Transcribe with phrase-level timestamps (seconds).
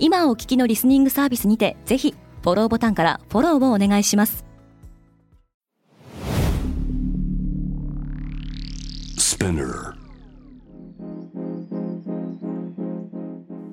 [0.00, 4.44] 今お聞きのリスニングサービスにてぜひフォローボタンからフォローをお願いします。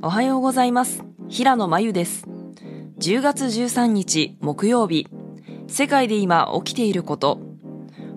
[0.02, 1.04] おはようございます。
[1.30, 2.26] 平野真由です。
[3.00, 5.08] 10月13日木曜日。
[5.68, 7.40] 世界で今起きていること。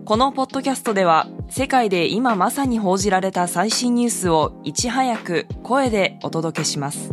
[0.05, 7.13] このポッドキャストでは世界で今まさに報じられた最新ニュースをいち早く声でお届けします。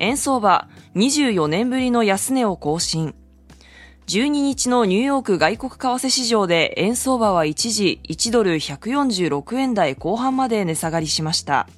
[0.00, 3.14] 円相場24年ぶりの安値を更新。
[4.06, 11.68] 12日のニューヨーク外国為替市場で円相場は一時1ドル146円台後半まで値下がりしました。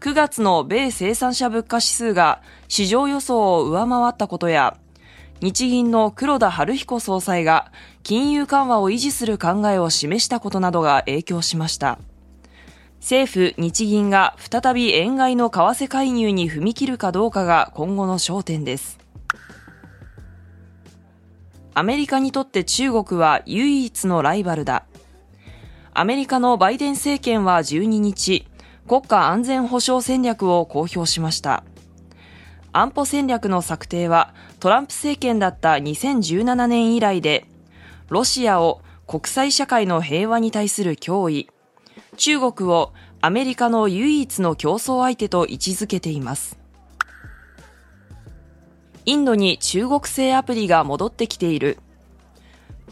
[0.00, 4.76] 9月の米生産者物価指数が市場予想を上回ったことや、
[5.40, 7.70] 日銀の黒田晴彦総裁が
[8.02, 11.98] 金融緩和を維持する考えを示したことなどが影響しました。
[13.04, 18.98] 政府、日銀が再び円買いの為替介入に踏み切るかどうかが今後の焦点です。
[21.74, 24.86] アメリカにとって中国は唯一のライバルだ。
[25.92, 28.46] アメリカのバイデン政権は12日、
[28.88, 31.62] 国家安全保障戦略を公表しました。
[32.72, 37.44] 安保戦略の策定はトランプ政権だった2017年以来で、
[38.08, 41.50] ロシアを国際社会の平和に対する脅威、
[42.14, 46.58] 中国をアメリカの唯一の競争相手と位置づけています。
[49.06, 51.78] インドに中国製アプリが戻ってきている。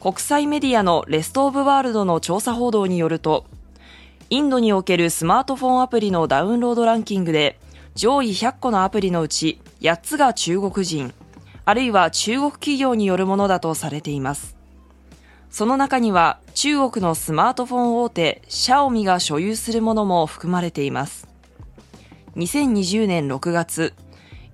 [0.00, 3.46] 国際メディアのレストオブワールドの調査報道によると、
[4.30, 7.58] インドにおけるスマートフォンアプリのダウンロードランキングで、
[7.94, 11.12] 上位100個のアプリのうち8つが中国人、
[11.64, 14.61] あるいは中国企業によるものだとされています。
[15.52, 21.28] その中には中国のスマートフォン大手シャオミが所有するものも含まれています。
[22.36, 23.92] 2020年6月、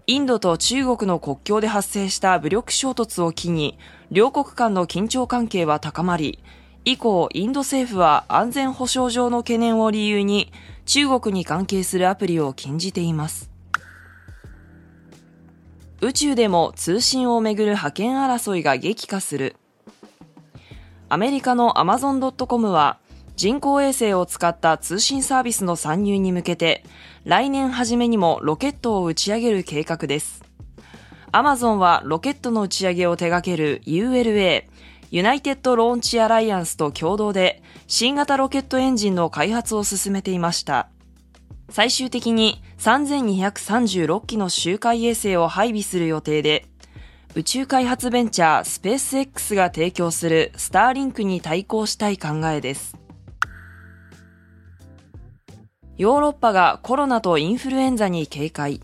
[0.09, 3.79] インドと中国の国境で発生した武力衝突を機に、
[4.11, 6.41] 両国間の緊張関係は高まり、
[6.85, 10.53] 以降、インド政府は安全保障上の懸念を理由に、
[10.85, 13.53] 中国に関係するアプリを禁じています。
[16.01, 19.55] 宇宙でも通信をめぐる覇権争いが激化する。
[21.11, 22.99] アメリカの Amazon.com は
[23.35, 26.85] 人工衛星を使った通信サービスの参入に向けて
[27.25, 30.45] 来年初めにもロケットを打ち上げる計画です。
[31.33, 34.65] アマゾンはロケットの打ち上げを手掛ける ULA、
[35.11, 40.91] ユナイテッドローンチアライアンスと共同で新型ロケットエンジンの開発を進めていました。
[41.71, 46.67] 最終的に3236機の周回衛星を配備する予定で、
[47.39, 52.97] 宇宙開発ベンチャースペース X が提供するスターリンクに対抗したい考えです。
[55.97, 58.81] ヨーロッパがコロナとインフルエンザに警戒。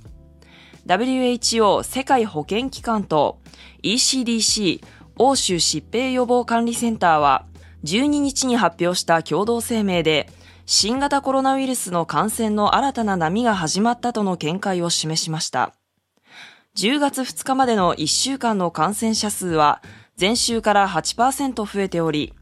[0.86, 3.40] WHO 世界保健機関と
[3.82, 4.84] ECDC
[5.18, 7.46] 欧州疾病予防管理センターは
[7.82, 10.28] 12日に発表した共同声明で
[10.64, 15.74] 新型コロナウイルスの感染の新たな波が始まったとの見解を示しました。
[16.76, 19.80] 10月2日までの1週間の感染者数は
[20.20, 22.34] 前週から8%増えており、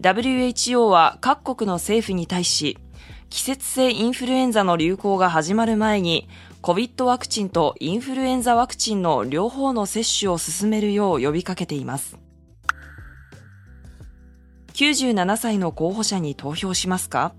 [0.00, 2.78] WHO は各国の政府に対し、
[3.30, 6.28] 季節性インフルエンザの流行が始まる前に、
[6.62, 12.18] COVID ワクチンとインフルエンザワクチンの両方の接種を進めるよう呼びかけています。
[14.72, 17.34] 97歳の候補者に投票しますか？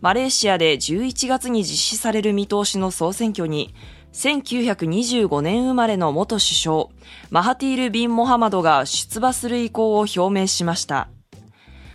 [0.00, 3.74] マレーシアで11月に実施される見通しの総選挙に、
[4.12, 6.86] 1925年生まれの元首相、
[7.30, 11.08] マハティール・ビン・モハマドが出馬する意向を表明しました。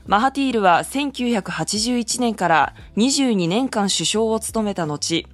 [0.06, 5.25] マハティールは1981年から22年間首相を務めた後、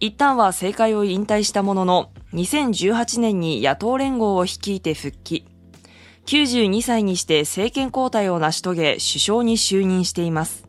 [0.00, 5.46] 一旦は政界を引退したものの、2018年に野党連合を率いて復帰。
[6.26, 10.64] 92歳にして政権交代を成し遂げ首相に就任しています。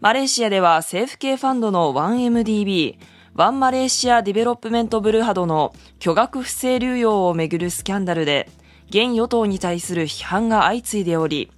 [0.00, 2.98] マレーシアでは政府系ファンドの 1MDB、
[3.34, 8.50] One Malaysia Development Berhad の巨額不正流用をめぐるスキャンダルで、
[8.88, 11.50] 現与党に対する批判が相次いでおり、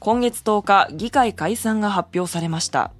[0.00, 2.92] 今月10日議会解散が発表されました。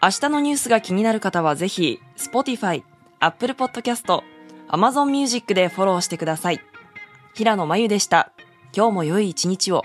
[0.00, 2.84] 明日のニュースが気になる方はぜひ Spotify、
[3.18, 4.22] Apple Podcast、
[4.68, 6.60] Amazon Music でフォローしてください。
[7.34, 8.30] 平野真由でした。
[8.72, 9.84] 今日も良い一日を。